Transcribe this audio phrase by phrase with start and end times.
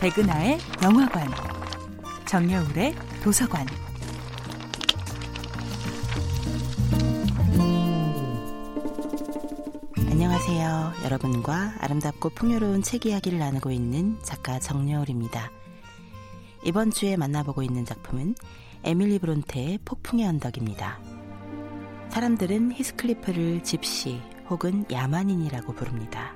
[0.00, 1.28] 백은하의 영화관,
[2.24, 3.66] 정여울의 도서관.
[9.96, 10.92] 안녕하세요.
[11.04, 15.50] 여러분과 아름답고 풍요로운 책 이야기를 나누고 있는 작가 정여울입니다.
[16.64, 18.34] 이번 주에 만나보고 있는 작품은
[18.84, 21.00] 에밀리 브론테의 폭풍의 언덕입니다.
[22.10, 24.20] 사람들은 히스클리프를 집시
[24.50, 26.34] 혹은 야만인이라고 부릅니다.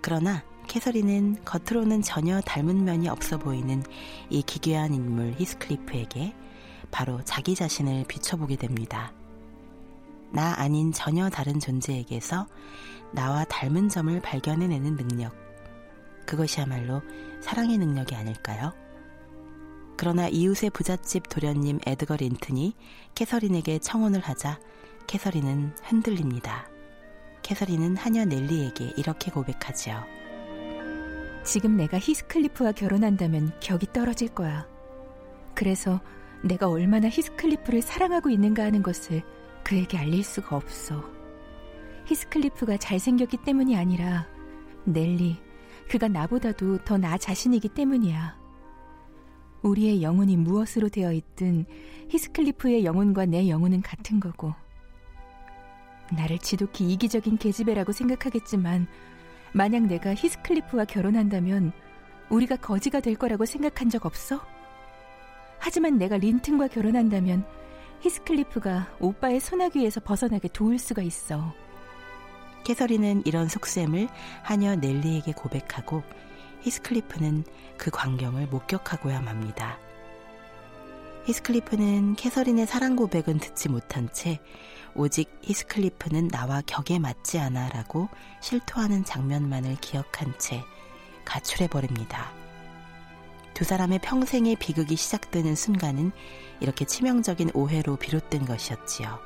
[0.00, 3.82] 그러나 캐서린은 겉으로는 전혀 닮은 면이 없어 보이는
[4.30, 6.34] 이 기괴한 인물 히스클리프에게
[6.90, 9.12] 바로 자기 자신을 비춰보게 됩니다.
[10.30, 12.46] 나 아닌 전혀 다른 존재에게서
[13.12, 15.34] 나와 닮은 점을 발견해내는 능력.
[16.26, 17.02] 그것이야말로
[17.42, 18.72] 사랑의 능력이 아닐까요?
[19.96, 22.74] 그러나 이웃의 부잣집 도련님 에드거 린튼이
[23.14, 24.58] 캐서린에게 청혼을 하자
[25.06, 26.71] 캐서린은 흔들립니다.
[27.42, 30.04] 캐서린은 하녀 넬리에게 이렇게 고백하지요.
[31.44, 34.66] 지금 내가 히스클리프와 결혼한다면 격이 떨어질 거야.
[35.54, 36.00] 그래서
[36.42, 39.22] 내가 얼마나 히스클리프를 사랑하고 있는가 하는 것을
[39.64, 41.04] 그에게 알릴 수가 없어.
[42.06, 44.26] 히스클리프가 잘생겼기 때문이 아니라
[44.84, 45.36] 넬리,
[45.88, 48.40] 그가 나보다도 더 나 자신이기 때문이야.
[49.62, 51.66] 우리의 영혼이 무엇으로 되어 있든
[52.08, 54.54] 히스클리프의 영혼과 내 영혼은 같은 거고.
[56.16, 58.86] 나를 지독히 이기적인 계집애라고 생각하겠지만
[59.52, 61.72] 만약 내가 히스클리프와 결혼한다면
[62.28, 64.40] 우리가 거지가 될 거라고 생각한 적 없어?
[65.58, 67.44] 하지만 내가 린튼과 결혼한다면
[68.00, 71.54] 히스클리프가 오빠의 소나귀에서 벗어나게 도울 수가 있어.
[72.64, 74.08] 캐서린은 이런 속셈을
[74.42, 76.02] 하녀 넬리에게 고백하고
[76.62, 77.44] 히스클리프는
[77.76, 79.78] 그 광경을 목격하고야 맙니다.
[81.26, 84.40] 히스클리프는 캐서린의 사랑 고백은 듣지 못한 채
[84.94, 88.08] 오직 히스클리프는 나와 격에 맞지 않아 라고
[88.40, 90.62] 실토하는 장면만을 기억한 채
[91.24, 92.32] 가출해버립니다.
[93.54, 96.12] 두 사람의 평생의 비극이 시작되는 순간은
[96.60, 99.18] 이렇게 치명적인 오해로 비롯된 것이었지요.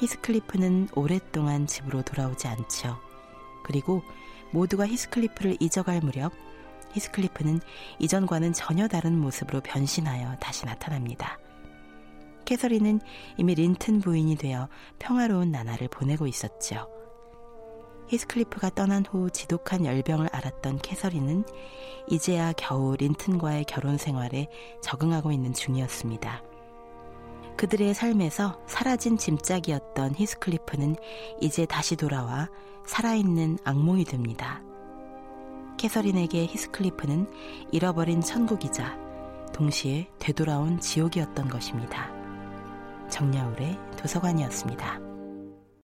[0.00, 2.98] 히스클리프는 오랫동안 집으로 돌아오지 않죠.
[3.64, 4.02] 그리고
[4.52, 6.32] 모두가 히스클리프를 잊어갈 무렵
[6.92, 7.60] 히스클리프는
[7.98, 11.38] 이전과는 전혀 다른 모습으로 변신하여 다시 나타납니다.
[12.46, 13.00] 캐서린은
[13.36, 14.68] 이미 린튼 부인이 되어
[14.98, 16.88] 평화로운 나날을 보내고 있었죠.
[18.08, 21.44] 히스클리프가 떠난 후 지독한 열병을 앓았던 캐서린은
[22.08, 24.48] 이제야 겨우 린튼과의 결혼 생활에
[24.80, 26.42] 적응하고 있는 중이었습니다.
[27.56, 30.96] 그들의 삶에서 사라진 짐짝이었던 히스클리프는
[31.40, 32.48] 이제 다시 돌아와
[32.86, 34.62] 살아있는 악몽이 됩니다.
[35.78, 37.26] 캐서린에게 히스클리프는
[37.72, 38.96] 잃어버린 천국이자
[39.52, 42.15] 동시에 되돌아온 지옥이었던 것입니다.
[43.08, 45.15] 정야울의 도서관이었습니다.